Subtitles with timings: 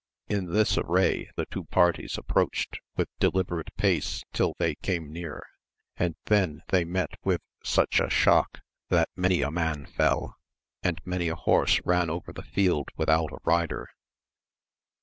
[0.27, 5.43] In this array the two parties approached with deliberate pace till they came near,
[5.95, 10.33] and then they met with such a shock that many a man fell,
[10.81, 13.89] and many a horse ran over the field without a rider.